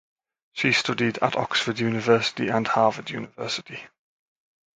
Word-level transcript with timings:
She 0.53 0.73
studied 0.73 1.19
at 1.19 1.35
Oxford 1.35 1.77
University 1.77 2.47
and 2.47 2.65
Harvard 2.67 3.11
University. 3.11 3.79